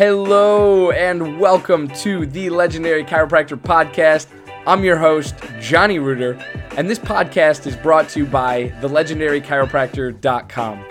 Hello 0.00 0.90
and 0.92 1.38
welcome 1.38 1.86
to 1.88 2.24
the 2.24 2.48
Legendary 2.48 3.04
Chiropractor 3.04 3.60
Podcast. 3.60 4.28
I'm 4.66 4.82
your 4.82 4.96
host, 4.96 5.34
Johnny 5.60 5.98
Reuter, 5.98 6.42
and 6.78 6.88
this 6.88 6.98
podcast 6.98 7.66
is 7.66 7.76
brought 7.76 8.08
to 8.08 8.20
you 8.20 8.24
by 8.24 8.70
thelegendarychiropractor.com, 8.80 10.84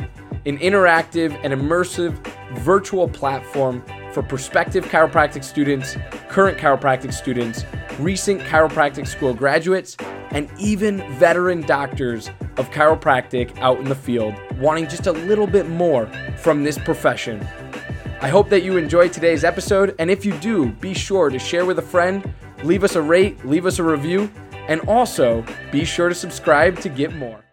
an 0.46 0.60
interactive 0.60 1.36
and 1.44 1.51
immersive 1.51 2.14
virtual 2.60 3.10
platform 3.10 3.83
for 4.14 4.22
prospective 4.22 4.86
chiropractic 4.86 5.44
students, 5.44 5.97
current 6.28 6.60
chiropractic 6.60 7.12
students, 7.12 7.65
recent 7.97 8.41
chiropractic 8.41 9.08
school 9.08 9.33
graduates, 9.33 9.97
and 10.29 10.47
even 10.60 10.97
veteran 11.14 11.62
doctors 11.62 12.29
of 12.58 12.69
chiropractic 12.69 13.58
out 13.58 13.79
in 13.79 13.86
the 13.86 13.96
field 13.96 14.36
wanting 14.60 14.87
just 14.87 15.08
a 15.08 15.14
little 15.14 15.47
bit 15.47 15.68
more 15.68 16.05
from 16.38 16.64
this 16.64 16.78
profession. 16.78 17.44
I 18.22 18.28
hope 18.28 18.50
that 18.50 18.64
you 18.64 18.76
enjoyed 18.76 19.14
today's 19.14 19.46
episode, 19.46 19.96
and 19.98 20.12
if 20.12 20.26
you 20.26 20.34
do, 20.40 20.72
be 20.73 20.94
sure 20.94 21.30
to 21.30 21.40
share 21.40 21.66
with 21.66 21.80
a 21.80 21.82
friend, 21.82 22.34
leave 22.64 22.84
us 22.84 22.98
a 22.98 23.02
rate, 23.02 23.45
leave 23.45 23.66
us 23.66 23.80
a 23.80 23.84
review, 23.84 24.30
and 24.68 24.82
also 24.82 25.45
be 25.72 25.86
sure 25.86 26.09
to 26.09 26.16
subscribe 26.16 26.80
to 26.82 26.90
get 26.90 27.14
more. 27.16 27.45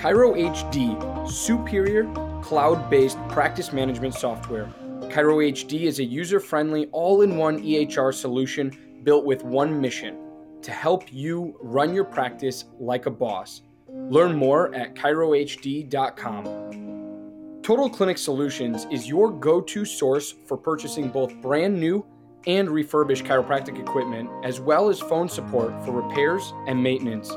Chiro 0.02 0.38
HD, 0.38 1.28
superior 1.28 2.04
cloud 2.44 2.92
based 2.92 3.18
practice 3.30 3.74
management 3.74 4.14
software. 4.14 4.70
Chiro 5.10 5.52
HD 5.52 5.86
is 5.86 5.98
a 5.98 6.04
user 6.04 6.40
friendly, 6.40 6.86
all 6.92 7.24
in 7.24 7.38
one 7.38 7.60
EHR 7.64 8.14
solution 8.14 8.72
built 9.04 9.26
with 9.26 9.44
one 9.44 9.80
mission 9.80 10.18
to 10.62 10.72
help 10.72 11.12
you 11.12 11.58
run 11.62 11.94
your 11.94 12.04
practice 12.04 12.66
like 12.80 13.06
a 13.06 13.12
boss. 13.12 13.62
Learn 13.90 14.36
more 14.36 14.74
at 14.74 14.96
chirohd.com. 14.96 16.46
Total 17.62 17.90
Clinic 17.90 18.18
Solutions 18.18 18.88
is 18.90 19.08
your 19.08 19.32
go 19.32 19.62
to 19.62 19.86
source 19.86 20.34
for 20.46 20.58
purchasing 20.58 21.10
both 21.10 21.34
brand 21.42 21.80
new 21.80 22.06
and 22.48 22.70
refurbished 22.70 23.24
chiropractic 23.24 23.80
equipment, 23.80 24.30
as 24.44 24.60
well 24.60 24.90
as 24.90 25.00
phone 25.00 25.30
support 25.30 25.72
for 25.86 25.92
repairs 25.92 26.54
and 26.68 26.82
maintenance. 26.82 27.30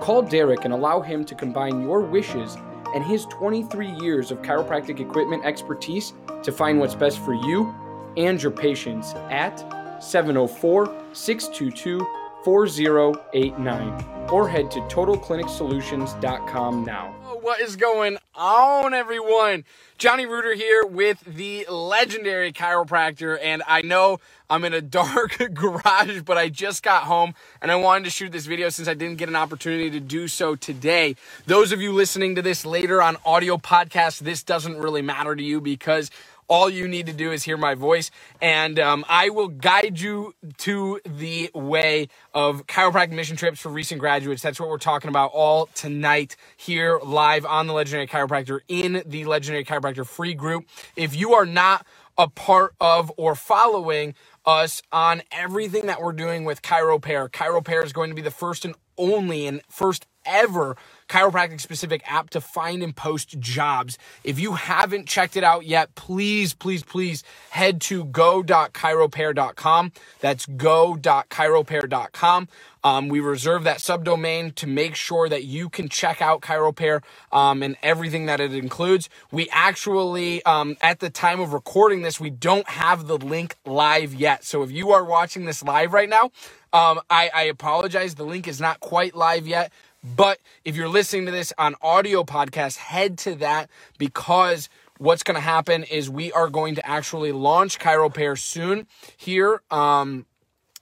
Call 0.00 0.22
Derek 0.22 0.64
and 0.64 0.72
allow 0.72 1.00
him 1.00 1.24
to 1.24 1.34
combine 1.34 1.82
your 1.82 2.00
wishes 2.00 2.56
and 2.94 3.04
his 3.04 3.26
23 3.26 3.90
years 4.00 4.30
of 4.30 4.42
chiropractic 4.42 5.00
equipment 5.00 5.44
expertise 5.44 6.12
to 6.42 6.52
find 6.52 6.78
what's 6.78 6.94
best 6.94 7.18
for 7.18 7.34
you 7.34 7.74
and 8.16 8.40
your 8.40 8.52
patients 8.52 9.12
at 9.30 9.83
704 10.04 10.86
622 11.12 12.06
4089 12.44 14.04
or 14.30 14.48
head 14.48 14.70
to 14.70 14.80
totalclinicsolutions.com 14.82 16.84
now. 16.84 17.14
What 17.40 17.60
is 17.60 17.76
going 17.76 18.18
on, 18.34 18.94
everyone? 18.94 19.64
Johnny 19.98 20.26
Reuter 20.26 20.54
here 20.54 20.86
with 20.86 21.20
the 21.20 21.66
legendary 21.70 22.52
chiropractor, 22.52 23.38
and 23.42 23.62
I 23.66 23.82
know 23.82 24.18
I'm 24.48 24.64
in 24.64 24.72
a 24.72 24.80
dark 24.80 25.36
garage, 25.52 26.22
but 26.22 26.38
I 26.38 26.48
just 26.48 26.82
got 26.82 27.04
home 27.04 27.34
and 27.60 27.70
I 27.70 27.76
wanted 27.76 28.04
to 28.04 28.10
shoot 28.10 28.32
this 28.32 28.46
video 28.46 28.70
since 28.70 28.88
I 28.88 28.94
didn't 28.94 29.18
get 29.18 29.28
an 29.28 29.36
opportunity 29.36 29.90
to 29.90 30.00
do 30.00 30.28
so 30.28 30.54
today. 30.54 31.16
Those 31.46 31.72
of 31.72 31.80
you 31.80 31.92
listening 31.92 32.34
to 32.36 32.42
this 32.42 32.64
later 32.64 33.02
on 33.02 33.16
audio 33.24 33.56
podcast, 33.56 34.20
this 34.20 34.42
doesn't 34.42 34.78
really 34.78 35.02
matter 35.02 35.36
to 35.36 35.42
you 35.42 35.60
because 35.60 36.10
all 36.48 36.68
you 36.70 36.88
need 36.88 37.06
to 37.06 37.12
do 37.12 37.32
is 37.32 37.42
hear 37.42 37.56
my 37.56 37.74
voice, 37.74 38.10
and 38.40 38.78
um, 38.78 39.04
I 39.08 39.30
will 39.30 39.48
guide 39.48 40.00
you 40.00 40.34
to 40.58 41.00
the 41.04 41.50
way 41.54 42.08
of 42.32 42.66
chiropractic 42.66 43.12
mission 43.12 43.36
trips 43.36 43.60
for 43.60 43.68
recent 43.70 44.00
graduates. 44.00 44.42
That's 44.42 44.60
what 44.60 44.68
we're 44.68 44.78
talking 44.78 45.08
about 45.08 45.30
all 45.32 45.66
tonight 45.74 46.36
here 46.56 47.00
live 47.02 47.46
on 47.46 47.66
the 47.66 47.72
Legendary 47.72 48.06
Chiropractor 48.06 48.60
in 48.68 49.02
the 49.06 49.24
Legendary 49.24 49.64
Chiropractor 49.64 50.06
free 50.06 50.34
group. 50.34 50.66
If 50.96 51.16
you 51.16 51.34
are 51.34 51.46
not 51.46 51.86
a 52.16 52.28
part 52.28 52.74
of 52.80 53.12
or 53.16 53.34
following 53.34 54.14
us 54.46 54.82
on 54.92 55.22
everything 55.32 55.86
that 55.86 56.00
we're 56.00 56.12
doing 56.12 56.44
with 56.44 56.62
ChiroPair. 56.62 57.28
ChiroPair 57.30 57.84
is 57.84 57.92
going 57.92 58.10
to 58.10 58.14
be 58.14 58.22
the 58.22 58.30
first 58.30 58.64
and 58.64 58.74
only 58.96 59.46
and 59.46 59.62
first 59.68 60.06
ever 60.26 60.76
chiropractic 61.08 61.60
specific 61.60 62.02
app 62.10 62.30
to 62.30 62.40
find 62.40 62.82
and 62.82 62.96
post 62.96 63.38
jobs. 63.38 63.96
If 64.24 64.38
you 64.40 64.54
haven't 64.54 65.06
checked 65.08 65.36
it 65.36 65.44
out 65.44 65.64
yet, 65.66 65.94
please, 65.94 66.54
please, 66.54 66.82
please 66.82 67.22
head 67.50 67.80
to 67.82 68.04
go.chiropair.com. 68.06 69.92
That's 70.20 70.46
go.chiropair.com. 70.46 72.48
Um, 72.84 73.08
we 73.08 73.20
reserve 73.20 73.64
that 73.64 73.78
subdomain 73.78 74.54
to 74.56 74.66
make 74.66 74.94
sure 74.94 75.28
that 75.28 75.44
you 75.44 75.68
can 75.70 75.88
check 75.88 76.20
out 76.20 76.42
ChiroPair 76.42 77.02
um, 77.32 77.62
and 77.62 77.76
everything 77.82 78.26
that 78.26 78.40
it 78.40 78.54
includes. 78.54 79.08
We 79.32 79.48
actually, 79.50 80.44
um, 80.44 80.76
at 80.82 81.00
the 81.00 81.08
time 81.10 81.40
of 81.40 81.52
recording 81.54 82.02
this, 82.02 82.20
we 82.20 82.30
don't 82.30 82.68
have 82.68 83.06
the 83.06 83.16
link 83.16 83.56
live 83.64 84.12
yet. 84.14 84.44
So 84.44 84.62
if 84.62 84.70
you 84.70 84.92
are 84.92 85.04
watching 85.04 85.46
this 85.46 85.62
live 85.62 85.92
right 85.94 86.08
now, 86.08 86.30
um, 86.72 87.00
I, 87.08 87.30
I 87.34 87.42
apologize. 87.44 88.16
The 88.16 88.24
link 88.24 88.46
is 88.46 88.60
not 88.60 88.80
quite 88.80 89.14
live 89.14 89.46
yet. 89.46 89.72
But 90.04 90.38
if 90.64 90.76
you're 90.76 90.88
listening 90.88 91.24
to 91.26 91.32
this 91.32 91.52
on 91.56 91.74
audio 91.80 92.24
podcast, 92.24 92.76
head 92.76 93.16
to 93.18 93.34
that 93.36 93.70
because 93.96 94.68
what's 94.98 95.22
going 95.22 95.36
to 95.36 95.40
happen 95.40 95.82
is 95.84 96.10
we 96.10 96.30
are 96.32 96.50
going 96.50 96.74
to 96.74 96.86
actually 96.86 97.32
launch 97.32 97.78
ChiroPair 97.78 98.38
soon 98.38 98.86
here. 99.16 99.62
Um, 99.70 100.26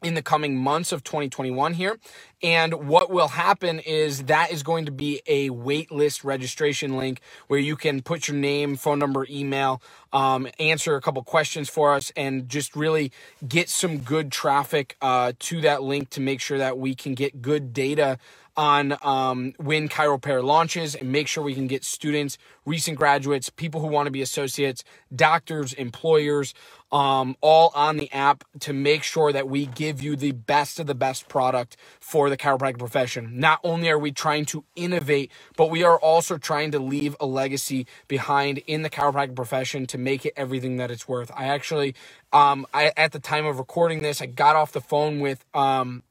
in 0.02 0.14
the 0.14 0.22
coming 0.22 0.56
months 0.56 0.92
of 0.92 1.04
2021 1.04 1.74
here. 1.74 1.98
And 2.42 2.88
what 2.88 3.10
will 3.10 3.28
happen 3.28 3.78
is 3.78 4.24
that 4.24 4.50
is 4.50 4.64
going 4.64 4.86
to 4.86 4.90
be 4.90 5.20
a 5.26 5.50
waitlist 5.50 6.24
registration 6.24 6.96
link 6.96 7.20
where 7.46 7.60
you 7.60 7.76
can 7.76 8.02
put 8.02 8.26
your 8.26 8.36
name, 8.36 8.74
phone 8.76 8.98
number, 8.98 9.26
email, 9.30 9.80
um, 10.12 10.48
answer 10.58 10.96
a 10.96 11.00
couple 11.00 11.22
questions 11.22 11.70
for 11.70 11.94
us, 11.94 12.10
and 12.16 12.48
just 12.48 12.74
really 12.74 13.12
get 13.46 13.68
some 13.68 13.98
good 13.98 14.32
traffic 14.32 14.96
uh, 15.00 15.32
to 15.38 15.60
that 15.60 15.84
link 15.84 16.10
to 16.10 16.20
make 16.20 16.40
sure 16.40 16.58
that 16.58 16.78
we 16.78 16.94
can 16.96 17.14
get 17.14 17.40
good 17.40 17.72
data 17.72 18.18
on 18.56 18.96
um, 19.02 19.54
when 19.58 19.88
ChiroPair 19.88 20.42
launches 20.44 20.94
and 20.94 21.10
make 21.10 21.28
sure 21.28 21.42
we 21.42 21.54
can 21.54 21.66
get 21.66 21.84
students, 21.84 22.38
recent 22.66 22.98
graduates, 22.98 23.50
people 23.50 23.80
who 23.80 23.86
want 23.86 24.06
to 24.06 24.10
be 24.10 24.22
associates, 24.22 24.84
doctors, 25.14 25.72
employers, 25.74 26.54
um, 26.92 27.36
all 27.40 27.72
on 27.74 27.96
the 27.96 28.12
app 28.12 28.44
to 28.60 28.72
make 28.72 29.02
sure 29.02 29.32
that 29.32 29.48
we 29.48 29.66
give 29.66 30.02
you 30.02 30.14
the 30.14 30.32
best 30.32 30.78
of 30.78 30.86
the 30.86 30.94
best 30.94 31.28
product 31.28 31.76
for 32.00 32.28
the 32.28 32.36
chiropractic 32.36 32.78
profession. 32.78 33.40
Not 33.40 33.60
only 33.64 33.88
are 33.88 33.98
we 33.98 34.12
trying 34.12 34.44
to 34.46 34.64
innovate, 34.76 35.32
but 35.56 35.70
we 35.70 35.82
are 35.82 35.98
also 35.98 36.36
trying 36.36 36.70
to 36.72 36.78
leave 36.78 37.16
a 37.18 37.26
legacy 37.26 37.86
behind 38.08 38.58
in 38.66 38.82
the 38.82 38.90
chiropractic 38.90 39.34
profession 39.34 39.86
to 39.86 39.98
make 39.98 40.26
it 40.26 40.34
everything 40.36 40.76
that 40.76 40.90
it's 40.90 41.08
worth. 41.08 41.32
I 41.34 41.46
actually, 41.46 41.94
um, 42.32 42.66
I, 42.74 42.92
at 42.96 43.12
the 43.12 43.20
time 43.20 43.46
of 43.46 43.58
recording 43.58 44.02
this, 44.02 44.20
I 44.20 44.26
got 44.26 44.54
off 44.54 44.72
the 44.72 44.80
phone 44.82 45.20
with 45.20 45.44
um, 45.54 46.02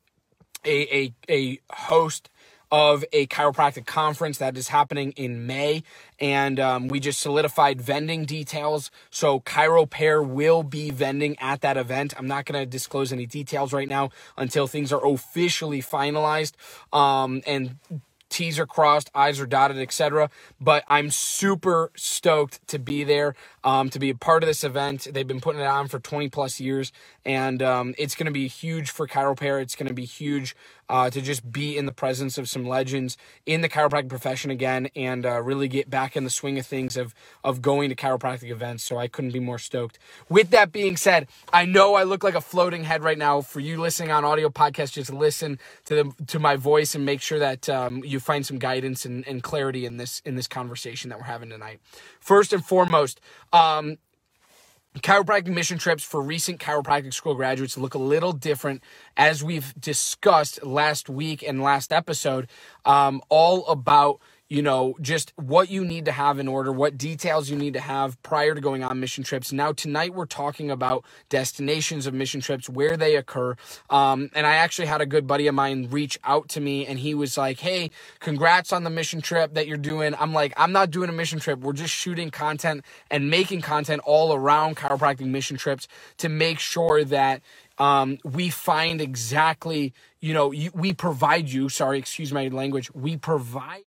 a, 0.66 0.96
a, 0.96 1.14
a 1.30 1.60
host 1.72 2.30
of 2.72 3.04
a 3.12 3.28
chiropractic 3.28 3.86
conference 3.86 4.38
that 4.38 4.58
is 4.58 4.70
happening 4.70 5.12
in 5.12 5.46
May. 5.46 5.84
And 6.20 6.60
um, 6.60 6.88
we 6.88 7.00
just 7.00 7.20
solidified 7.20 7.82
vending 7.82 8.26
details. 8.26 8.92
So 9.10 9.42
ChiroPair 9.42 10.26
will 10.26 10.64
be 10.64 10.90
vending 10.90 11.38
at 11.40 11.62
that 11.62 11.78
event. 11.78 12.14
I'm 12.18 12.28
not 12.28 12.46
going 12.46 12.62
to 12.62 12.66
disclose 12.66 13.12
any 13.12 13.26
details 13.26 13.74
right 13.74 13.90
now 13.90 14.10
until 14.38 14.68
things 14.68 14.94
are 14.94 15.06
officially 15.06 15.82
finalized. 15.82 16.54
Um, 16.94 17.42
and 17.46 17.78
T's 18.32 18.58
are 18.58 18.66
crossed, 18.66 19.12
I's 19.14 19.40
are 19.40 19.46
dotted, 19.46 19.78
etc. 19.78 20.30
But 20.60 20.84
I'm 20.88 21.12
super 21.12 21.92
stoked 21.96 22.66
to 22.70 22.80
be 22.80 23.04
there, 23.04 23.36
um, 23.64 23.90
to 23.90 24.00
be 24.00 24.10
a 24.10 24.16
part 24.16 24.42
of 24.42 24.48
this 24.48 24.64
event. 24.64 25.08
They've 25.12 25.28
been 25.28 25.42
putting 25.42 25.62
it 25.62 25.68
on 25.68 25.90
for 25.90 26.00
20 26.00 26.30
plus 26.30 26.60
years, 26.60 26.92
and 27.26 27.62
um, 27.62 27.94
it's 27.98 28.16
going 28.16 28.26
to 28.26 28.32
be 28.32 28.48
huge 28.48 28.90
for 28.90 29.06
ChiroPair. 29.06 29.62
It's 29.62 29.76
going 29.76 29.90
to 29.90 29.94
be 29.94 30.06
huge 30.06 30.56
uh, 30.92 31.10
to 31.10 31.22
just 31.22 31.50
be 31.50 31.78
in 31.78 31.86
the 31.86 31.94
presence 31.94 32.38
of 32.38 32.50
some 32.50 32.66
legends 32.66 33.18
in 33.46 33.62
the 33.62 33.70
chiropractic 33.70 34.10
profession 34.10 34.52
again 34.52 34.90
and 34.94 35.26
uh, 35.26 35.42
really 35.42 35.70
get 35.70 35.90
back 35.90 36.18
in 36.18 36.26
the 36.26 36.30
swing 36.30 36.60
of 36.60 36.66
things 36.66 36.98
of, 36.98 37.16
of 37.46 37.62
going 37.62 37.88
to 37.90 37.96
chiropractic 37.96 38.52
events. 38.52 38.84
So 38.84 38.98
I 38.98 39.08
couldn't 39.08 39.32
be 39.32 39.40
more 39.40 39.58
stoked. 39.58 39.98
With 40.28 40.50
that 40.50 40.74
being 40.74 40.98
said, 40.98 41.30
I 41.54 41.64
know 41.66 41.96
I 41.96 42.04
look 42.04 42.26
like 42.26 42.36
a 42.36 42.42
floating 42.42 42.84
head 42.84 43.04
right 43.04 43.18
now. 43.18 43.40
For 43.40 43.62
you 43.62 43.80
listening 43.80 44.12
on 44.12 44.26
audio 44.26 44.50
podcast, 44.50 44.92
just 44.92 45.14
listen 45.14 45.60
to 45.86 45.96
the, 45.96 46.26
to 46.26 46.40
my 46.40 46.58
voice 46.58 46.94
and 46.94 47.06
make 47.06 47.22
sure 47.22 47.40
that 47.40 47.70
um, 47.70 48.04
you 48.04 48.20
find 48.20 48.46
some 48.46 48.60
guidance 48.60 49.06
and, 49.06 49.26
and 49.26 49.42
clarity 49.42 49.86
in 49.86 49.96
this 49.96 50.22
in 50.26 50.36
this 50.36 50.48
conversation 50.48 51.10
that 51.10 51.20
we're 51.20 51.26
having 51.26 51.50
tonight. 51.50 51.80
First 52.20 52.52
and 52.52 52.66
foremost, 52.66 53.22
um, 53.54 53.98
chiropractic 55.00 55.48
mission 55.48 55.78
trips 55.78 56.04
for 56.04 56.22
recent 56.22 56.60
chiropractic 56.60 57.14
school 57.14 57.34
graduates 57.34 57.78
look 57.78 57.94
a 57.94 57.98
little 57.98 58.34
different 58.34 58.84
as 59.18 59.44
we've 59.44 59.74
discussed 59.80 60.64
last 60.64 61.10
week 61.10 61.44
and 61.44 61.62
last 61.62 61.92
episode 61.92 62.48
um, 62.86 63.22
all 63.30 63.66
about 63.68 64.20
you 64.52 64.62
know, 64.62 64.98
just 65.00 65.32
what 65.38 65.70
you 65.70 65.86
need 65.86 66.04
to 66.04 66.12
have 66.12 66.38
in 66.38 66.46
order, 66.46 66.74
what 66.74 66.98
details 66.98 67.50
you 67.50 67.56
need 67.56 67.72
to 67.72 67.80
have 67.80 68.22
prior 68.22 68.54
to 68.54 68.60
going 68.60 68.84
on 68.84 69.00
mission 69.00 69.24
trips. 69.24 69.54
Now, 69.54 69.72
tonight 69.72 70.14
we're 70.14 70.26
talking 70.26 70.70
about 70.70 71.06
destinations 71.30 72.06
of 72.06 72.14
mission 72.14 72.42
trips, 72.42 72.68
where 72.68 72.98
they 72.98 73.16
occur. 73.16 73.56
Um, 73.90 74.30
and 74.36 74.46
I 74.46 74.56
actually 74.56 74.88
had 74.88 75.00
a 75.00 75.06
good 75.06 75.26
buddy 75.26 75.48
of 75.48 75.56
mine 75.56 75.88
reach 75.90 76.20
out 76.26 76.50
to 76.50 76.60
me 76.60 76.86
and 76.86 77.00
he 77.00 77.14
was 77.14 77.38
like, 77.38 77.62
Hey, 77.62 77.92
congrats 78.20 78.74
on 78.74 78.84
the 78.84 78.90
mission 78.90 79.22
trip 79.22 79.54
that 79.54 79.68
you're 79.68 79.78
doing. 79.78 80.14
I'm 80.20 80.34
like, 80.34 80.54
I'm 80.58 80.74
not 80.74 80.92
doing 80.92 81.08
a 81.08 81.14
mission 81.14 81.40
trip. 81.40 81.62
We're 81.62 81.72
just 81.72 81.94
shooting 81.94 82.30
content 82.30 82.84
and 83.10 83.30
making 83.30 83.62
content 83.62 84.02
all 84.04 84.34
around 84.34 84.76
chiropractic 84.76 85.28
mission 85.28 85.56
trips 85.56 85.88
to 86.18 86.28
make 86.28 86.60
sure 86.60 87.06
that 87.06 87.42
um, 87.82 88.20
we 88.24 88.50
find 88.50 89.02
exactly, 89.02 89.94
you 90.20 90.36
know, 90.36 90.52
you, 90.52 90.70
we 90.76 90.94
provide 90.94 91.50
you, 91.50 91.68
sorry, 91.68 91.98
excuse 91.98 92.32
my 92.32 92.48
language, 92.48 92.94
we 92.94 93.18
provide 93.18 93.82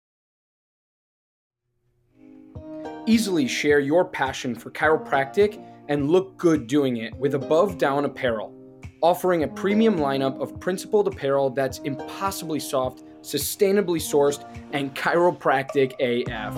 Easily 3.04 3.48
share 3.48 3.80
your 3.80 4.04
passion 4.04 4.54
for 4.54 4.70
chiropractic 4.70 5.60
and 5.88 6.08
look 6.08 6.38
good 6.38 6.68
doing 6.68 6.98
it 6.98 7.12
with 7.16 7.34
Above 7.34 7.76
Down 7.76 8.04
Apparel, 8.04 8.54
offering 9.02 9.42
a 9.42 9.48
premium 9.48 9.98
lineup 9.98 10.40
of 10.40 10.58
principled 10.60 11.08
apparel 11.08 11.50
that's 11.50 11.80
impossibly 11.80 12.60
soft, 12.60 13.02
sustainably 13.20 13.98
sourced, 13.98 14.48
and 14.72 14.94
chiropractic 14.94 15.94
AF. 16.00 16.54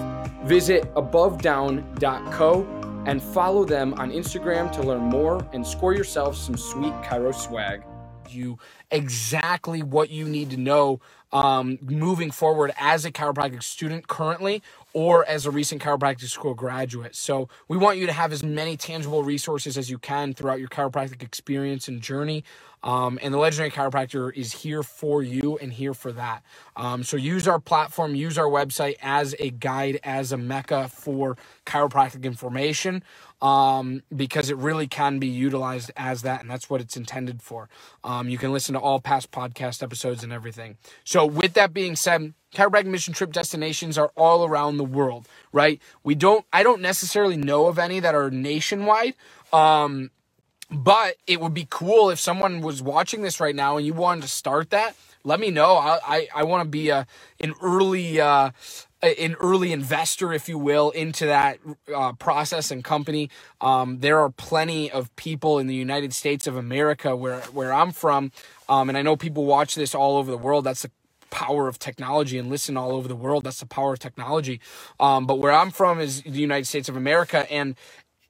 Visit 0.47 0.95
abovedown.co 0.95 2.94
and 3.07 3.23
follow 3.23 3.65
them 3.65 3.95
on 3.95 4.11
Instagram 4.11 4.73
to 4.73 4.83
learn 4.83 5.03
more 5.03 5.47
and 5.53 5.67
score 5.67 5.95
yourself 5.95 6.37
some 6.37 6.57
sweet 6.57 6.93
chiro 7.03 7.35
swag. 7.35 7.83
You 8.29 8.59
exactly 8.91 9.83
what 9.83 10.11
you 10.11 10.27
need 10.27 10.51
to 10.51 10.57
know 10.57 11.01
um, 11.33 11.79
moving 11.83 12.31
forward 12.31 12.73
as 12.79 13.05
a 13.05 13.13
chiropractic 13.13 13.63
student 13.63 14.09
currently 14.09 14.63
or 14.95 15.27
as 15.27 15.45
a 15.45 15.51
recent 15.51 15.83
chiropractic 15.83 16.29
school 16.31 16.55
graduate. 16.55 17.15
So 17.17 17.49
we 17.69 17.77
want 17.77 17.99
you 17.99 18.07
to 18.07 18.13
have 18.13 18.33
as 18.33 18.43
many 18.43 18.77
tangible 18.77 19.23
resources 19.25 19.77
as 19.77 19.91
you 19.91 19.99
can 19.99 20.33
throughout 20.33 20.61
your 20.61 20.69
chiropractic 20.69 21.23
experience 21.23 21.89
and 21.89 22.01
journey. 22.01 22.45
Um, 22.85 23.19
and 23.23 23.33
the 23.33 23.39
Legendary 23.39 23.71
Chiropractor 23.71 24.33
is 24.37 24.53
here 24.53 24.83
for 24.83 25.23
you 25.23 25.57
and 25.57 25.73
here 25.73 25.95
for 25.95 26.13
that. 26.13 26.43
Um, 26.77 27.03
so 27.03 27.17
use 27.17 27.49
our 27.49 27.59
platform, 27.59 28.15
use 28.15 28.37
our 28.37 28.47
website 28.47 28.97
as 29.01 29.35
a 29.39 29.51
guide, 29.51 30.01
as 30.05 30.33
a 30.33 30.37
mecca 30.37 30.89
for 30.89 31.39
chiropractic 31.65 32.25
information 32.25 33.03
um, 33.45 34.03
because 34.15 34.49
it 34.49 34.57
really 34.57 34.87
can 34.87 35.19
be 35.19 35.27
utilized 35.27 35.91
as 35.97 36.23
that, 36.23 36.41
and 36.41 36.51
that's 36.51 36.71
what 36.71 36.81
it's 36.81 36.97
intended 36.97 37.43
for. 37.43 37.69
Um, 38.03 38.29
you 38.29 38.39
can 38.39 38.53
listen 38.53 38.73
to 38.75 38.81
all 38.81 39.01
past 39.01 39.31
podcast 39.31 39.83
episodes 39.83 40.25
and 40.25 40.33
everything. 40.33 40.79
So, 41.05 41.27
with 41.27 41.53
that 41.55 41.75
being 41.75 41.95
said, 41.95 42.33
chiropractic 42.55 42.87
mission 42.87 43.15
trip 43.15 43.33
destinations 43.33 43.99
are 43.99 44.11
all 44.17 44.45
around 44.45 44.77
the 44.77 44.85
world, 44.85 45.29
right? 45.53 45.81
We 46.03 46.15
don't, 46.15 46.45
I 46.53 46.63
don't 46.63 46.81
necessarily 46.81 47.37
know 47.37 47.67
of 47.67 47.79
any 47.79 48.01
that 48.01 48.15
are 48.15 48.31
nationwide. 48.31 49.15
Um, 49.53 50.11
but 50.71 51.17
it 51.27 51.41
would 51.41 51.55
be 51.55 51.67
cool 51.69 52.11
if 52.11 52.19
someone 52.19 52.61
was 52.61 52.83
watching 52.83 53.23
this 53.23 53.39
right 53.39 53.55
now 53.55 53.77
and 53.77 53.87
you 53.87 53.95
wanted 53.95 54.23
to 54.23 54.29
start 54.29 54.71
that. 54.71 54.97
Let 55.23 55.41
me 55.41 55.51
know. 55.51 55.77
I 55.77 55.99
I, 56.05 56.29
I 56.35 56.45
want 56.45 56.65
to 56.65 56.69
be 56.69 56.91
a 56.91 57.07
an 57.41 57.55
early 57.63 58.21
uh, 58.21 58.51
an 59.03 59.37
early 59.41 59.73
investor, 59.73 60.33
if 60.33 60.49
you 60.49 60.59
will, 60.59 60.91
into 60.91 61.27
that 61.27 61.59
uh, 61.95 62.13
process 62.13 62.71
and 62.71 62.85
company. 62.85 63.31
Um, 63.61 64.01
there 64.01 64.19
are 64.21 64.31
plenty 64.31 64.91
of 64.91 65.15
people 65.17 65.59
in 65.59 65.67
the 65.67 65.75
United 65.75 66.15
States 66.15 66.47
of 66.47 66.57
America 66.57 67.17
where 67.17 67.41
where 67.41 67.73
I'm 67.73 67.93
from, 67.93 68.33
um, 68.69 68.89
and 68.89 68.99
I 68.99 69.03
know 69.03 69.17
people 69.17 69.45
watch 69.47 69.75
this 69.75 69.95
all 69.95 70.17
over 70.19 70.31
the 70.31 70.39
world. 70.39 70.65
That's 70.65 70.83
the 70.83 70.91
power 71.35 71.67
of 71.67 71.81
technology 71.81 72.39
and 72.39 72.49
listen 72.49 72.77
all 72.77 72.93
over 72.93 73.09
the 73.09 73.17
world. 73.17 73.43
That's 73.43 73.59
the 73.59 73.67
power 73.67 73.95
of 73.95 73.99
technology. 73.99 74.61
Um, 75.01 75.27
but 75.27 75.41
where 75.41 75.51
I'm 75.51 75.73
from 75.73 75.99
is 75.99 76.23
the 76.23 76.31
United 76.31 76.67
States 76.67 76.89
of 76.89 76.97
America, 76.97 77.51
and 77.53 77.75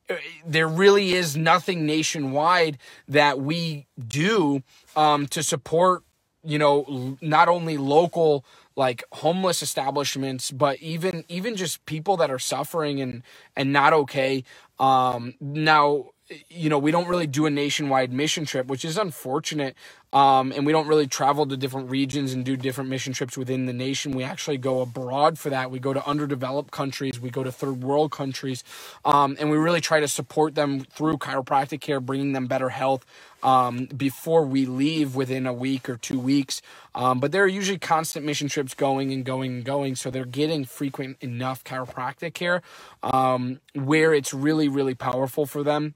uh, 0.08 0.16
there 0.46 0.66
really 0.66 1.12
is 1.12 1.36
nothing 1.36 1.84
nationwide 1.84 2.78
that 3.06 3.38
we 3.40 3.86
do 4.08 4.62
um, 4.96 5.26
to 5.26 5.42
support 5.42 6.02
you 6.44 6.58
know 6.58 7.16
not 7.20 7.48
only 7.48 7.76
local 7.76 8.44
like 8.76 9.02
homeless 9.12 9.62
establishments 9.62 10.50
but 10.50 10.78
even 10.80 11.24
even 11.28 11.56
just 11.56 11.84
people 11.86 12.16
that 12.18 12.30
are 12.30 12.38
suffering 12.38 13.00
and 13.00 13.22
and 13.56 13.72
not 13.72 13.92
okay 13.92 14.44
um 14.78 15.34
now 15.40 16.04
you 16.48 16.68
know 16.68 16.78
we 16.78 16.90
don't 16.90 17.08
really 17.08 17.26
do 17.26 17.46
a 17.46 17.50
nationwide 17.50 18.12
mission 18.12 18.44
trip 18.44 18.66
which 18.66 18.84
is 18.84 18.98
unfortunate 18.98 19.74
um, 20.14 20.52
and 20.52 20.64
we 20.64 20.72
don't 20.72 20.87
really 20.87 21.08
travel 21.08 21.44
to 21.44 21.56
different 21.56 21.90
regions 21.90 22.32
and 22.32 22.44
do 22.44 22.56
different 22.56 22.88
mission 22.88 23.12
trips 23.12 23.37
within 23.37 23.66
the 23.66 23.72
nation. 23.72 24.12
We 24.12 24.22
actually 24.22 24.58
go 24.58 24.81
abroad 24.81 25.38
for 25.40 25.50
that. 25.50 25.72
We 25.72 25.81
go 25.81 25.93
to 25.93 26.06
underdeveloped 26.06 26.70
countries, 26.70 27.20
we 27.20 27.31
go 27.31 27.43
to 27.43 27.52
third 27.52 27.82
world 27.82 28.12
countries, 28.12 28.62
um, 29.05 29.37
and 29.40 29.50
we 29.50 29.58
really 29.58 29.81
try 29.81 29.99
to 30.00 30.08
support 30.08 30.55
them 30.55 30.81
through 30.84 31.19
chiropractic 31.19 31.81
care, 31.81 32.00
bringing 32.00 32.32
them 32.32 32.46
better 32.46 32.69
health 32.69 33.05
um, 33.43 33.87
before 33.87 34.46
we 34.46 34.66
leave 34.66 35.16
within 35.16 35.46
a 35.46 35.52
week 35.52 35.88
or 35.88 35.96
two 35.96 36.20
weeks. 36.20 36.62
Um, 36.94 37.19
but 37.19 37.32
there 37.32 37.43
are 37.43 37.49
usually 37.49 37.78
constant 37.78 38.25
mission 38.25 38.49
trips 38.49 38.72
going 38.72 39.12
and 39.12 39.25
going 39.25 39.52
and 39.52 39.64
going, 39.64 39.96
so 39.96 40.11
they're 40.11 40.25
getting 40.25 40.64
frequent 40.64 41.19
enough 41.20 41.64
chiropractic 41.64 42.34
care 42.34 42.62
um, 43.02 43.61
where 43.75 44.14
it's 44.14 44.32
really, 44.32 44.69
really 44.69 44.94
powerful 44.94 45.44
for 45.44 45.64
them 45.64 45.94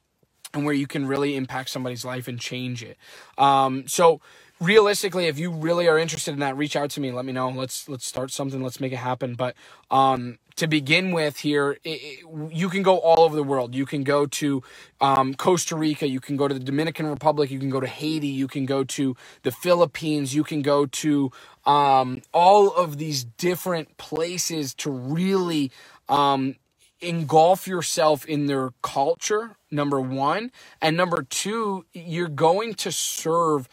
and 0.55 0.65
where 0.65 0.75
you 0.75 0.87
can 0.87 1.07
really 1.07 1.37
impact 1.37 1.71
somebody's 1.71 2.05
life 2.05 2.29
and 2.29 2.41
change 2.41 2.83
it. 2.83 2.97
Um, 3.37 3.87
so 3.87 4.21
realistically, 4.61 5.27
if 5.27 5.39
you 5.39 5.51
really 5.51 5.89
are 5.89 5.99
interested 5.99 6.33
in 6.33 6.41
that, 6.41 6.57
reach 6.57 6.77
out 6.77 6.91
to 6.91 7.01
me. 7.01 7.13
Let 7.13 7.25
me 7.25 7.33
know. 7.33 7.49
Let's 7.51 7.89
let's 7.89 8.07
start 8.07 8.31
something. 8.31 8.63
Let's 8.63 8.81
make 8.81 8.93
it 8.93 8.97
happen. 8.97 9.35
But 9.35 9.55
um, 9.91 10.39
to 10.57 10.67
begin 10.67 11.13
with, 11.13 11.39
here 11.39 11.79
it, 11.85 11.91
it, 11.91 12.53
you 12.53 12.69
can 12.69 12.83
go 12.83 12.99
all 12.99 13.21
over 13.21 13.37
the 13.37 13.43
world. 13.43 13.75
You 13.75 13.87
can 13.87 14.05
go 14.05 14.27
to 14.27 14.63
um, 15.01 15.35
Costa 15.35 15.77
Rica. 15.77 16.09
You 16.09 16.21
can 16.21 16.37
go 16.37 16.49
to 16.49 16.55
the 16.55 16.61
Dominican 16.61 17.07
Republic. 17.07 17.51
You 17.51 17.59
can 17.59 17.71
go 17.71 17.81
to 17.81 17.87
Haiti. 17.87 18.29
You 18.29 18.49
can 18.49 18.67
go 18.67 18.85
to 18.85 19.17
the 19.43 19.53
Philippines. 19.53 20.35
You 20.35 20.45
can 20.45 20.63
go 20.63 20.87
to 20.87 21.31
um, 21.67 22.23
all 22.33 22.71
of 22.73 22.99
these 22.99 23.25
different 23.25 23.97
places 23.99 24.75
to 24.75 24.91
really 24.91 25.71
um, 26.09 26.57
engulf 27.01 27.67
yourself 27.67 28.25
in 28.27 28.47
their 28.47 28.73
culture, 28.83 29.57
number 29.71 30.01
one. 30.01 30.51
And 30.83 30.97
number 30.97 31.23
two, 31.23 31.87
you're 31.93 32.29
going 32.29 32.75
to 32.75 32.93
serve 32.93 33.69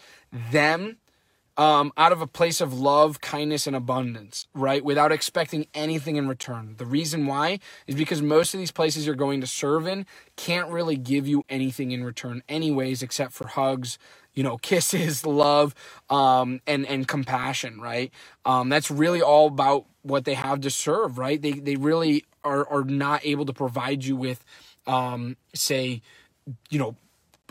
them 0.51 0.97
um, 1.57 1.93
out 1.97 2.11
of 2.11 2.21
a 2.21 2.27
place 2.27 2.61
of 2.61 2.73
love, 2.73 3.21
kindness, 3.21 3.67
and 3.67 3.75
abundance, 3.75 4.47
right? 4.53 4.83
Without 4.83 5.11
expecting 5.11 5.67
anything 5.73 6.17
in 6.17 6.27
return. 6.27 6.75
The 6.77 6.85
reason 6.85 7.27
why 7.27 7.59
is 7.87 7.95
because 7.95 8.21
most 8.21 8.53
of 8.53 8.59
these 8.59 8.71
places 8.71 9.05
you're 9.05 9.15
going 9.15 9.41
to 9.41 9.47
serve 9.47 9.87
in 9.87 10.05
can't 10.35 10.69
really 10.69 10.97
give 10.97 11.27
you 11.27 11.43
anything 11.49 11.91
in 11.91 12.03
return, 12.03 12.43
anyways, 12.49 13.03
except 13.03 13.33
for 13.33 13.47
hugs, 13.47 13.97
you 14.33 14.43
know, 14.43 14.57
kisses, 14.61 15.25
love, 15.25 15.75
um, 16.09 16.61
and 16.67 16.85
and 16.87 17.07
compassion, 17.07 17.79
right? 17.79 18.11
Um, 18.45 18.69
that's 18.69 18.91
really 18.91 19.21
all 19.21 19.47
about 19.47 19.85
what 20.05 20.25
they 20.25 20.35
have 20.35 20.61
to 20.61 20.69
serve, 20.69 21.17
right? 21.17 21.41
They 21.41 21.53
they 21.53 21.75
really 21.75 22.25
are 22.43 22.67
are 22.69 22.83
not 22.83 23.25
able 23.25 23.45
to 23.45 23.53
provide 23.53 24.05
you 24.05 24.15
with, 24.15 24.43
um, 24.87 25.35
say, 25.53 26.01
you 26.69 26.79
know, 26.79 26.95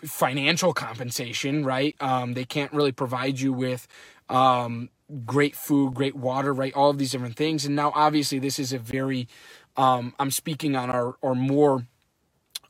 financial 0.04 0.72
compensation, 0.72 1.64
right? 1.64 1.96
Um, 2.00 2.34
they 2.34 2.44
can't 2.44 2.72
really 2.72 2.92
provide 2.92 3.40
you 3.40 3.52
with 3.52 3.88
um, 4.28 4.88
great 5.26 5.56
food, 5.56 5.94
great 5.94 6.14
water, 6.14 6.52
right? 6.52 6.72
All 6.74 6.90
of 6.90 6.98
these 6.98 7.12
different 7.12 7.36
things. 7.36 7.64
And 7.64 7.74
now, 7.74 7.92
obviously, 7.94 8.38
this 8.38 8.58
is 8.58 8.72
a 8.72 8.78
very, 8.78 9.28
um, 9.76 10.14
I'm 10.18 10.30
speaking 10.30 10.76
on 10.76 10.90
our, 10.90 11.16
or 11.20 11.34
more 11.34 11.86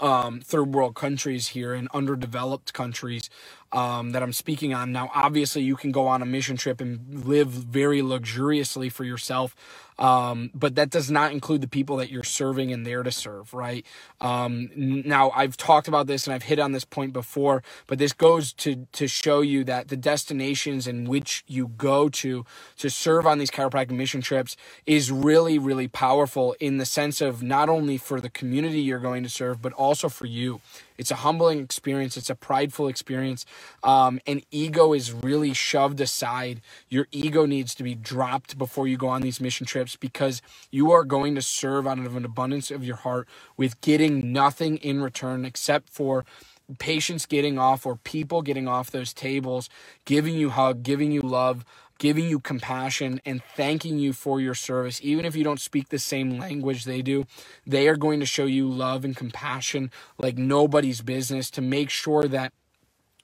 um, 0.05 0.43
third 0.43 0.75
world 0.75 0.97
countries 0.97 1.49
here 1.51 1.75
and 1.75 1.89
underdeveloped 1.95 2.75
countries 2.75 3.31
um, 3.73 4.13
that 4.13 4.23
I'm 4.23 4.35
speaking 4.35 4.75
on. 4.75 4.93
Now, 4.93 5.11
obviously, 5.15 5.63
you 5.65 5.77
can 5.77 5.93
go 5.93 6.09
on 6.09 6.23
a 6.23 6.27
mission 6.27 6.59
trip 6.59 6.81
and 6.83 7.27
live 7.27 7.49
very 7.49 8.03
luxuriously 8.03 8.91
for 8.91 9.05
yourself 9.05 9.57
Um, 9.99 10.51
but 10.55 10.75
that 10.75 10.91
does 10.91 11.11
not 11.11 11.33
include 11.33 11.61
the 11.61 11.69
people 11.69 11.97
that 11.99 12.11
you're 12.11 12.25
serving 12.25 12.73
and 12.73 12.87
there 12.87 13.03
to 13.03 13.13
serve, 13.13 13.55
right? 13.55 13.87
Um, 14.21 14.71
now, 14.75 15.31
I've 15.31 15.57
talked 15.57 15.89
about 15.89 16.07
this 16.07 16.27
and 16.27 16.35
I've 16.35 16.45
hit 16.45 16.59
on 16.59 16.73
this 16.73 16.85
point 16.85 17.13
before, 17.13 17.63
but 17.87 17.99
this 17.99 18.13
goes 18.13 18.53
to, 18.55 18.87
to 18.93 19.07
show 19.07 19.41
you 19.41 19.65
that 19.65 19.89
the 19.89 19.97
destinations 19.97 20.87
in 20.87 21.05
which 21.05 21.45
you 21.47 21.69
go 21.69 22.09
to 22.09 22.45
to 22.79 22.91
serve 22.91 23.27
on 23.27 23.39
these 23.39 23.51
chiropractic 23.51 23.91
mission 23.91 24.21
trips 24.21 24.57
is 24.87 25.13
really, 25.13 25.59
really 25.59 25.89
powerful 25.89 26.57
in 26.61 26.79
the 26.79 26.87
sense 26.87 27.21
of 27.21 27.43
not 27.43 27.69
only 27.69 27.97
for 27.97 28.21
the 28.21 28.31
community 28.31 28.81
you're 28.81 28.99
going 28.99 29.23
to 29.23 29.29
serve, 29.29 29.63
but 29.63 29.73
also 29.75 30.09
for 30.09 30.27
you. 30.27 30.61
It's 30.99 31.11
a 31.11 31.17
humbling 31.17 31.61
experience. 31.61 32.17
It's 32.17 32.31
a 32.31 32.35
prideful 32.35 32.89
experience. 32.89 33.47
Um, 33.83 34.21
and 34.27 34.45
ego 34.51 34.93
is 34.93 35.13
really 35.13 35.55
shoved 35.55 36.01
aside. 36.01 36.61
Your 36.89 37.07
ego 37.13 37.47
needs 37.47 37.75
to 37.77 37.83
be 37.83 37.95
dropped 37.95 38.59
before 38.59 38.89
you 38.89 38.97
go 38.97 39.09
on 39.09 39.23
these 39.23 39.41
mission 39.41 39.67
trips 39.67 39.97
because 39.97 40.43
you 40.71 40.93
are 40.93 41.05
going 41.05 41.35
to 41.35 41.43
serve 41.43 41.87
out 41.87 41.99
of 41.99 42.17
an 42.17 42.25
abundance 42.25 42.71
of 42.71 42.85
your 42.85 42.97
heart 42.97 43.29
with 43.57 43.81
getting 43.81 44.33
nothing 44.33 44.79
in 44.79 45.03
return 45.03 45.45
except 45.45 45.89
for 45.91 46.25
patients 46.79 47.27
getting 47.27 47.59
off 47.59 47.87
or 47.87 47.97
people 47.97 48.43
getting 48.43 48.69
off 48.69 48.91
those 48.91 49.13
tables, 49.13 49.69
giving 50.05 50.35
you 50.35 50.51
hug, 50.51 50.83
giving 50.83 51.13
you 51.13 51.21
love, 51.21 51.65
giving 52.05 52.29
you 52.29 52.39
compassion 52.39 53.19
and 53.25 53.43
thanking 53.57 53.99
you 53.99 54.13
for 54.13 54.39
your 54.39 54.53
service. 54.53 55.01
Even 55.03 55.25
if 55.25 55.35
you 55.35 55.43
don't 55.43 55.59
speak 55.59 55.89
the 55.89 55.99
same 55.99 56.39
language 56.39 56.85
they 56.85 57.01
do, 57.01 57.25
they 57.67 57.89
are 57.89 57.97
going 57.97 58.21
to 58.21 58.27
show 58.27 58.45
you 58.45 58.69
love 58.69 59.07
and 59.07 59.17
compassion 59.17 59.91
like 60.19 60.37
nobody's 60.37 61.01
business 61.01 61.51
to 61.51 61.63
make 61.63 61.89
sure 61.89 62.29
that 62.29 62.53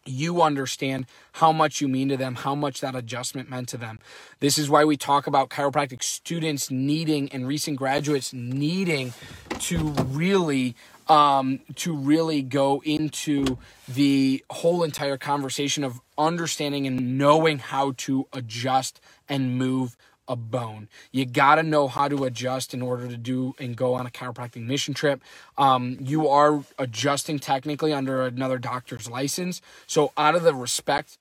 you 0.06 0.40
understand 0.40 1.04
how 1.32 1.52
much 1.52 1.82
you 1.82 1.88
mean 1.88 2.08
to 2.08 2.16
them, 2.16 2.36
how 2.36 2.54
much 2.54 2.80
that 2.80 2.94
adjustment 2.94 3.50
meant 3.50 3.68
to 3.68 3.76
them. 3.76 3.98
This 4.38 4.56
is 4.56 4.70
why 4.70 4.86
we 4.86 4.96
talk 4.96 5.26
about 5.26 5.50
chiropractic 5.50 6.02
students 6.02 6.70
needing 6.70 7.30
and 7.32 7.46
recent 7.46 7.76
graduates 7.76 8.32
needing 8.32 9.12
to 9.58 9.76
really 9.76 10.74
um, 11.10 11.58
to 11.74 11.94
really 11.94 12.40
go 12.40 12.80
into 12.84 13.58
the 13.88 14.44
whole 14.48 14.84
entire 14.84 15.18
conversation 15.18 15.82
of 15.82 16.00
understanding 16.20 16.86
and 16.86 17.18
knowing 17.18 17.58
how 17.58 17.94
to 17.96 18.28
adjust 18.32 19.00
and 19.28 19.58
move 19.58 19.96
a 20.28 20.36
bone. 20.36 20.88
You 21.10 21.26
got 21.26 21.56
to 21.56 21.62
know 21.64 21.88
how 21.88 22.06
to 22.06 22.24
adjust 22.24 22.72
in 22.72 22.82
order 22.82 23.08
to 23.08 23.16
do 23.16 23.54
and 23.58 23.76
go 23.76 23.94
on 23.94 24.06
a 24.06 24.10
chiropractic 24.10 24.64
mission 24.64 24.94
trip. 24.94 25.22
Um, 25.58 25.98
you 26.00 26.28
are 26.28 26.62
adjusting 26.78 27.40
technically 27.40 27.92
under 27.92 28.22
another 28.22 28.58
doctor's 28.58 29.10
license. 29.10 29.60
So, 29.88 30.12
out 30.16 30.36
of 30.36 30.44
the 30.44 30.54
respect. 30.54 31.18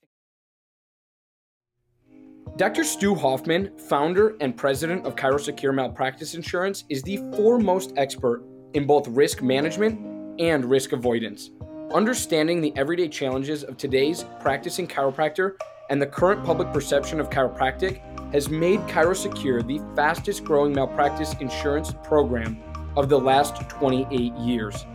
Dr. 2.55 2.83
Stu 2.83 3.15
Hoffman, 3.15 3.77
founder 3.77 4.35
and 4.41 4.55
president 4.55 5.05
of 5.05 5.15
ChiroSecure 5.15 5.73
Malpractice 5.73 6.35
Insurance, 6.35 6.83
is 6.89 7.01
the 7.01 7.17
foremost 7.35 7.93
expert 7.95 8.43
in 8.73 8.85
both 8.85 9.07
risk 9.07 9.41
management 9.41 9.99
and 10.39 10.65
risk 10.65 10.91
avoidance. 10.91 11.51
Understanding 11.93 12.61
the 12.61 12.71
everyday 12.75 13.07
challenges 13.07 13.63
of 13.63 13.75
today's 13.75 14.23
practicing 14.39 14.87
chiropractor 14.87 15.55
and 15.89 15.99
the 15.99 16.05
current 16.05 16.45
public 16.45 16.71
perception 16.71 17.19
of 17.19 17.31
chiropractic 17.31 17.99
has 18.31 18.47
made 18.47 18.79
ChiroSecure 18.81 19.65
the 19.65 19.81
fastest 19.95 20.43
growing 20.43 20.71
malpractice 20.71 21.33
insurance 21.39 21.91
program 22.03 22.61
of 22.95 23.09
the 23.09 23.19
last 23.19 23.67
28 23.69 24.35
years. 24.35 24.85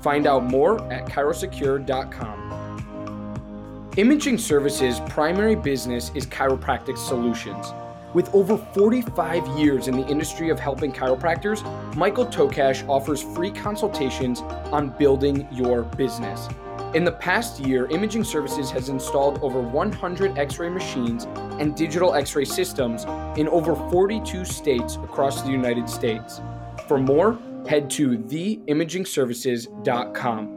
Find 0.00 0.26
out 0.26 0.44
more 0.44 0.82
at 0.92 1.06
chirosecure.com. 1.06 3.92
Imaging 3.96 4.36
Services' 4.36 4.98
primary 5.08 5.54
business 5.54 6.10
is 6.16 6.26
chiropractic 6.26 6.98
solutions. 6.98 7.72
With 8.12 8.34
over 8.34 8.56
45 8.56 9.46
years 9.58 9.86
in 9.86 9.96
the 9.96 10.04
industry 10.08 10.50
of 10.50 10.58
helping 10.58 10.92
chiropractors, 10.92 11.62
Michael 11.94 12.26
Tokash 12.26 12.84
offers 12.88 13.22
free 13.22 13.52
consultations 13.52 14.40
on 14.72 14.88
building 14.98 15.46
your 15.52 15.82
business. 15.82 16.48
In 16.92 17.04
the 17.04 17.12
past 17.12 17.60
year, 17.60 17.86
Imaging 17.86 18.24
Services 18.24 18.68
has 18.72 18.88
installed 18.88 19.38
over 19.42 19.60
100 19.60 20.36
x 20.36 20.58
ray 20.58 20.68
machines 20.68 21.28
and 21.60 21.76
digital 21.76 22.14
x 22.14 22.34
ray 22.34 22.44
systems 22.44 23.04
in 23.38 23.46
over 23.46 23.76
42 23.92 24.44
states 24.44 24.96
across 24.96 25.42
the 25.42 25.50
United 25.50 25.88
States. 25.88 26.40
For 26.88 26.98
more, 26.98 27.38
head 27.68 27.88
to 27.90 28.18
theimagingservices.com. 28.18 30.56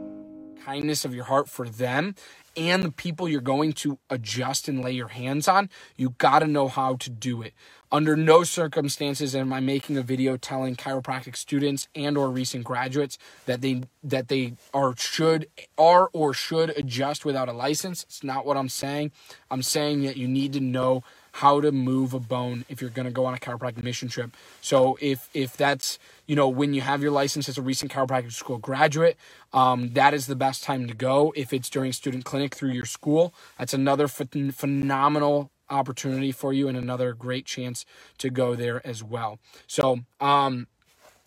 Kindness 0.64 1.04
of 1.04 1.14
your 1.14 1.24
heart 1.24 1.48
for 1.48 1.68
them 1.68 2.16
and 2.56 2.84
the 2.84 2.92
people 2.92 3.28
you're 3.28 3.40
going 3.40 3.72
to 3.74 3.98
adjust 4.10 4.68
and 4.68 4.82
lay 4.84 4.92
your 4.92 5.08
hands 5.08 5.48
on, 5.48 5.70
you 5.96 6.10
got 6.18 6.40
to 6.40 6.46
know 6.46 6.68
how 6.68 6.96
to 6.96 7.10
do 7.10 7.42
it. 7.42 7.54
Under 7.92 8.16
no 8.16 8.44
circumstances 8.44 9.36
am 9.36 9.52
I 9.52 9.60
making 9.60 9.96
a 9.98 10.02
video 10.02 10.36
telling 10.36 10.76
chiropractic 10.76 11.36
students 11.36 11.88
and 11.94 12.18
or 12.18 12.30
recent 12.30 12.64
graduates 12.64 13.18
that 13.46 13.62
they 13.62 13.82
that 14.02 14.28
they 14.28 14.54
are 14.74 14.94
should 14.96 15.48
are 15.78 16.10
or 16.12 16.34
should 16.34 16.70
adjust 16.78 17.24
without 17.24 17.48
a 17.48 17.52
license. 17.52 18.04
It's 18.04 18.24
not 18.24 18.46
what 18.46 18.56
I'm 18.56 18.68
saying. 18.70 19.12
I'm 19.50 19.62
saying 19.62 20.02
that 20.04 20.16
you 20.16 20.28
need 20.28 20.52
to 20.54 20.60
know 20.60 21.04
how 21.38 21.60
to 21.60 21.72
move 21.72 22.14
a 22.14 22.20
bone 22.20 22.64
if 22.68 22.80
you're 22.80 22.90
going 22.90 23.06
to 23.06 23.12
go 23.12 23.26
on 23.26 23.34
a 23.34 23.38
chiropractic 23.38 23.82
mission 23.82 24.08
trip. 24.08 24.36
So 24.60 24.96
if 25.00 25.28
if 25.34 25.56
that's 25.56 25.98
you 26.26 26.36
know 26.36 26.48
when 26.48 26.74
you 26.74 26.80
have 26.80 27.02
your 27.02 27.10
license 27.10 27.48
as 27.48 27.58
a 27.58 27.62
recent 27.62 27.90
chiropractic 27.92 28.32
school 28.32 28.58
graduate, 28.58 29.16
um, 29.52 29.92
that 29.94 30.14
is 30.14 30.26
the 30.26 30.36
best 30.36 30.62
time 30.62 30.86
to 30.86 30.94
go. 30.94 31.32
If 31.36 31.52
it's 31.52 31.68
during 31.68 31.92
student 31.92 32.24
clinic 32.24 32.54
through 32.54 32.70
your 32.70 32.84
school, 32.84 33.34
that's 33.58 33.74
another 33.74 34.06
ph- 34.06 34.54
phenomenal 34.54 35.50
opportunity 35.70 36.30
for 36.30 36.52
you 36.52 36.68
and 36.68 36.76
another 36.76 37.12
great 37.14 37.46
chance 37.46 37.84
to 38.18 38.30
go 38.30 38.54
there 38.54 38.86
as 38.86 39.02
well. 39.02 39.40
So 39.66 40.00
um, 40.20 40.68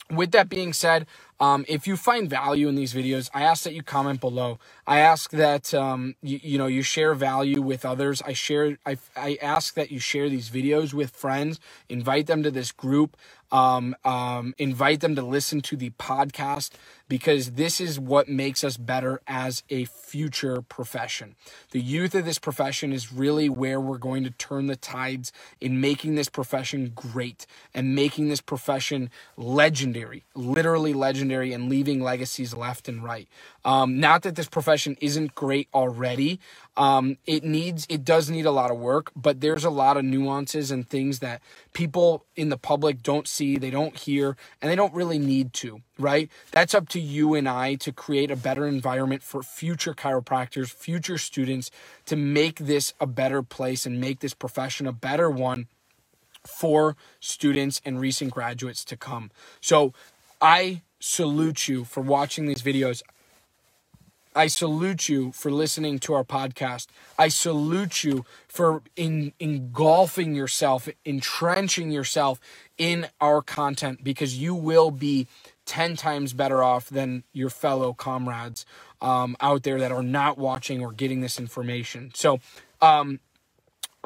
with 0.10 0.32
that 0.32 0.48
being 0.48 0.72
said, 0.72 1.06
um, 1.40 1.66
if 1.68 1.88
you 1.88 1.98
find 1.98 2.30
value 2.30 2.68
in 2.68 2.76
these 2.76 2.94
videos, 2.94 3.30
I 3.34 3.44
ask 3.44 3.64
that 3.64 3.74
you 3.74 3.84
comment 3.84 4.20
below. 4.22 4.60
I 4.88 5.00
ask 5.00 5.32
that 5.32 5.74
um, 5.74 6.16
you, 6.22 6.40
you 6.42 6.58
know 6.58 6.68
you 6.68 6.82
share 6.82 7.14
value 7.14 7.62
with 7.62 7.86
others. 7.86 8.22
I 8.26 8.34
share. 8.34 8.78
I, 8.86 8.98
I 9.16 9.38
ask 9.42 9.76
that 9.76 9.92
you 9.92 10.00
share 10.00 10.30
these 10.30 10.50
videos 10.50 10.94
with 10.94 11.12
friends. 11.12 11.60
Invite 11.90 12.28
them 12.28 12.44
to 12.44 12.52
this 12.52 12.72
group. 12.72 13.18
Um, 13.52 13.96
um, 14.04 14.54
invite 14.58 15.00
them 15.00 15.16
to 15.16 15.22
listen 15.22 15.62
to 15.62 15.78
the 15.78 15.92
podcast 15.92 16.72
because 17.08 17.52
this 17.52 17.80
is 17.80 18.00
what 18.00 18.28
makes 18.28 18.64
us 18.64 18.76
better 18.78 19.22
as 19.26 19.64
a 19.70 19.86
future 19.86 20.62
profession. 20.62 21.36
The 21.72 21.80
youth 21.80 22.14
of 22.14 22.26
this 22.26 22.40
profession 22.40 22.92
is 22.92 23.14
really 23.14 23.48
where 23.50 23.80
we're 23.80 23.98
going 23.98 24.24
to 24.26 24.32
turn 24.32 24.68
the 24.68 24.76
tides 24.76 25.32
in 25.62 25.80
making 25.80 26.16
this 26.16 26.30
profession 26.30 26.92
great 26.94 27.46
and 27.74 27.96
making 27.96 28.28
this 28.28 28.42
profession 28.42 29.10
legendary, 29.38 30.26
literally 30.36 30.94
legendary, 31.28 31.54
and 31.54 31.70
leaving 31.70 32.02
legacies 32.02 32.56
left 32.56 32.88
and 32.88 33.04
right. 33.04 33.28
Um, 33.66 34.00
not 34.00 34.22
that 34.22 34.36
this 34.36 34.48
profession 34.48 34.96
isn't 35.02 35.36
great 35.36 35.68
already. 35.74 36.40
Um, 36.78 37.18
it 37.26 37.44
needs, 37.44 37.86
it 37.90 38.06
does 38.06 38.30
need 38.30 38.46
a 38.46 38.52
lot 38.52 38.72
of 38.72 38.78
work, 38.78 39.12
but 39.16 39.42
there's 39.42 39.66
a 39.66 39.70
lot 39.70 39.98
of 39.98 40.06
nuances 40.06 40.72
and 40.72 40.88
things 40.88 41.20
that 41.20 41.42
people 41.74 42.24
in 42.36 42.50
the 42.50 42.58
public 42.58 43.04
don't 43.04 43.28
see, 43.28 43.58
they 43.58 43.72
don't 43.72 43.98
hear, 43.98 44.38
and 44.62 44.72
they 44.72 44.76
don't 44.76 44.94
really 44.94 45.20
need 45.20 45.54
to, 45.54 45.82
right? 46.00 46.30
That's 46.52 46.74
up 46.74 46.88
to 46.90 47.00
you 47.00 47.34
and 47.34 47.50
I 47.50 47.76
to 47.76 47.92
create 47.92 48.32
a 48.32 48.36
better 48.36 48.66
environment 48.66 49.24
for 49.24 49.44
future 49.44 49.94
chiropractors, 49.94 50.72
future 50.72 51.18
students 51.18 51.72
to 52.06 52.16
make 52.16 52.60
this 52.60 52.94
a 53.00 53.08
better 53.08 53.44
place 53.44 53.86
and 53.86 54.00
make 54.00 54.20
this 54.20 54.34
profession 54.34 54.88
a 54.88 54.94
better 54.94 55.30
one 55.30 55.68
for 56.46 56.96
students 57.20 57.82
and 57.84 58.00
recent 58.00 58.32
graduates 58.32 58.86
to 58.86 58.96
come. 58.96 59.30
So 59.60 59.94
I 60.42 60.82
salute 61.00 61.68
you 61.68 61.84
for 61.84 62.02
watching 62.02 62.48
these 62.48 62.62
videos. 62.62 63.02
I 64.36 64.48
salute 64.48 65.10
you 65.10 65.32
for 65.32 65.52
listening 65.52 65.98
to 66.00 66.14
our 66.14 66.24
podcast. 66.24 66.86
I 67.18 67.28
salute 67.28 68.04
you 68.04 68.24
for 68.48 68.84
in, 68.96 69.34
engulfing 69.40 70.36
yourself, 70.36 70.88
entrenching 71.06 71.90
yourself 71.90 72.40
in 72.78 73.08
our 73.20 73.42
content 73.42 74.04
because 74.04 74.38
you 74.38 74.54
will 74.54 74.92
be 74.92 75.28
10 75.66 75.96
times 75.96 76.34
better 76.34 76.62
off 76.62 76.88
than 76.88 77.24
your 77.34 77.50
fellow 77.50 77.94
comrades 77.94 78.64
um, 79.02 79.36
out 79.42 79.64
there 79.64 79.80
that 79.80 79.92
are 79.92 80.04
not 80.04 80.38
watching 80.38 80.82
or 80.84 80.92
getting 80.92 81.22
this 81.22 81.40
information. 81.40 82.12
So, 82.14 82.40
um, 82.80 83.20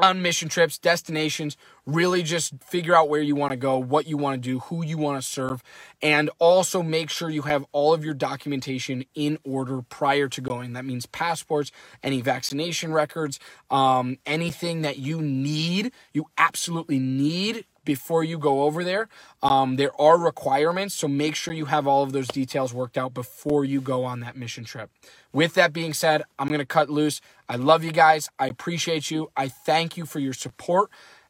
on 0.04 0.22
mission 0.22 0.50
trips, 0.50 0.78
destinations, 0.78 1.58
really 1.86 2.24
just 2.24 2.54
figure 2.64 2.96
out 2.96 3.10
where 3.10 3.22
you 3.22 3.36
want 3.36 3.52
to 3.52 3.58
go, 3.58 3.78
what 3.78 4.08
you 4.08 4.18
want 4.18 4.42
to 4.42 4.50
do, 4.50 4.60
who 4.60 4.84
you 4.84 4.98
want 4.98 5.22
to 5.22 5.28
serve, 5.28 5.64
and 6.02 6.30
also 6.40 6.84
make 6.84 7.10
sure 7.10 7.30
you 7.30 7.44
have 7.44 7.66
all 7.72 7.94
of 7.94 8.06
your 8.06 8.14
documentation 8.14 9.06
in 9.16 9.38
order 9.44 9.82
prior 9.84 10.28
to 10.30 10.42
going. 10.42 10.74
That 10.74 10.86
means 10.86 11.06
passports, 11.08 11.72
any 12.04 12.22
vaccination 12.22 12.94
records, 12.94 13.40
um, 13.70 14.18
anything 14.26 14.82
that 14.84 14.98
you 14.98 15.22
need, 15.22 15.92
you 16.14 16.28
absolutely 16.38 17.00
need 17.00 17.66
before 17.86 18.24
you 18.24 18.38
go 18.38 18.64
over 18.64 18.84
there. 18.84 19.08
Um, 19.42 19.76
there 19.76 20.00
are 20.00 20.18
requirements, 20.18 20.96
so 20.96 21.08
make 21.08 21.36
sure 21.36 21.54
you 21.54 21.66
have 21.66 21.88
all 21.88 22.04
of 22.04 22.12
those 22.12 22.28
details 22.28 22.74
worked 22.74 22.98
out 22.98 23.14
before 23.14 23.66
you 23.66 23.82
go 23.82 24.04
on 24.04 24.20
that 24.22 24.36
mission 24.38 24.64
trip. 24.64 24.90
With 25.34 25.54
that 25.56 25.74
being 25.74 25.94
said, 25.94 26.24
I'm 26.40 26.48
going 26.48 26.60
to 26.60 26.66
cut 26.66 26.90
loose. 26.90 27.22
I 27.50 27.56
love 27.56 27.84
you 27.84 27.92
guys. 27.92 28.30
I 28.40 28.48
appreciate 28.48 29.12
you. 29.12 29.32
I 29.36 29.48
thank 29.48 29.98
you 29.98 30.06
for 30.06 30.20
your 30.20 30.34
support, 30.34 30.90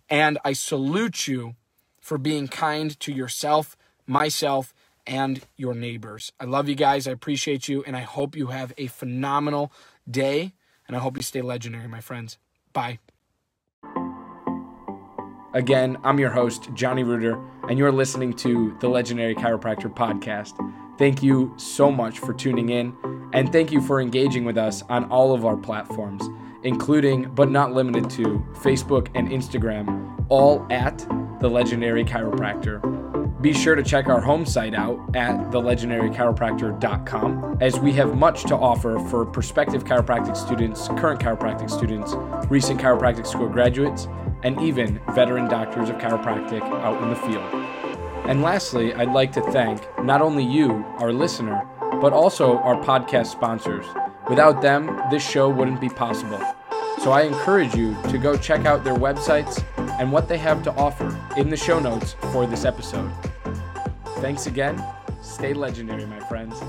and 0.10 0.38
I 0.43 0.53
salute 0.53 1.27
you 1.27 1.55
for 2.00 2.17
being 2.17 2.48
kind 2.48 3.00
to 3.00 3.12
yourself, 3.12 3.77
myself, 4.08 4.74
and 5.08 5.41
your 5.58 5.74
neighbors. 5.74 6.31
I 6.39 6.46
love 6.46 6.67
you 6.70 6.75
guys. 6.75 7.08
I 7.08 7.12
appreciate 7.12 7.67
you. 7.67 7.84
And 7.86 7.96
I 7.96 8.01
hope 8.01 8.36
you 8.36 8.48
have 8.48 8.74
a 8.77 8.88
phenomenal 8.88 9.72
day. 10.10 10.53
And 10.88 10.96
I 10.96 11.00
hope 11.00 11.17
you 11.17 11.24
stay 11.24 11.41
legendary, 11.41 11.88
my 11.88 12.01
friends. 12.01 12.38
Bye. 12.74 13.00
Again, 15.53 15.98
I'm 16.05 16.17
your 16.17 16.29
host, 16.29 16.70
Johnny 16.74 17.03
Reuter, 17.03 17.38
and 17.67 17.77
you're 17.77 17.91
listening 17.91 18.31
to 18.36 18.74
the 18.79 18.88
Legendary 18.88 19.36
Chiropractor 19.36 19.93
Podcast. 19.93 20.53
Thank 20.98 21.22
you 21.22 21.53
so 21.58 21.91
much 21.91 22.20
for 22.20 22.34
tuning 22.34 22.70
in, 22.70 22.96
and 23.34 23.51
thank 23.51 23.70
you 23.70 23.81
for 23.81 24.00
engaging 24.00 24.46
with 24.46 24.58
us 24.58 24.81
on 24.84 25.12
all 25.12 25.34
of 25.34 25.46
our 25.46 25.58
platforms, 25.58 26.24
including 26.63 27.29
but 27.36 27.51
not 27.51 27.74
limited 27.74 28.10
to 28.12 28.46
Facebook 28.53 29.10
and 29.13 29.27
Instagram, 29.27 30.25
all 30.29 30.65
at 30.70 31.05
the 31.41 31.50
Legendary 31.50 32.05
Chiropractor. 32.05 32.79
Be 33.41 33.53
sure 33.53 33.75
to 33.75 33.84
check 33.84 34.08
our 34.08 34.22
home 34.22 34.46
site 34.46 34.75
out 34.75 35.00
at 35.15 35.36
thelegendarychiropractor.com 35.51 37.58
as 37.60 37.79
we 37.79 37.91
have 37.93 38.15
much 38.15 38.43
to 38.43 38.55
offer 38.55 39.00
for 39.10 39.25
prospective 39.25 39.84
chiropractic 39.84 40.38
students, 40.38 40.88
current 40.89 41.20
chiropractic 41.20 41.67
students, 41.70 42.13
recent 42.50 42.79
chiropractic 42.79 43.25
school 43.25 43.50
graduates, 43.50 44.08
and 44.44 44.60
even 44.62 45.00
veteran 45.14 45.48
doctors 45.48 45.90
of 45.90 45.98
chiropractic 45.98 46.62
out 46.62 47.02
in 47.02 47.10
the 47.10 47.16
field. 47.16 47.54
And 48.28 48.42
lastly, 48.42 48.94
I'd 48.94 49.12
like 49.12 49.32
to 49.34 49.42
thank 49.52 49.82
not 50.04 50.22
only 50.22 50.44
you, 50.44 50.86
our 51.00 51.12
listener, 51.12 51.68
but 52.02 52.14
also 52.14 52.58
our 52.60 52.76
podcast 52.76 53.28
sponsors. 53.28 53.86
Without 54.30 54.62
them, 54.62 55.02
this 55.10 55.28
show 55.28 55.50
wouldn't 55.50 55.82
be 55.82 55.90
possible. 55.90 56.40
So 57.00 57.12
I 57.12 57.24
encourage 57.24 57.76
you 57.76 57.96
to 58.10 58.18
go 58.18 58.38
check 58.38 58.66
out 58.66 58.84
their 58.84 58.96
websites 58.96 59.64
and 60.00 60.12
what 60.12 60.28
they 60.28 60.38
have 60.38 60.62
to 60.64 60.72
offer 60.76 61.18
in 61.36 61.50
the 61.50 61.58
show 61.58 61.80
notes 61.80 62.16
for 62.32 62.46
this 62.46 62.64
episode. 62.64 63.12
Thanks 64.18 64.46
again. 64.46 64.84
Stay 65.22 65.54
legendary, 65.54 66.06
my 66.06 66.20
friends. 66.20 66.62